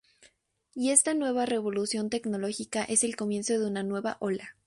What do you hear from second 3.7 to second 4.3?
nueva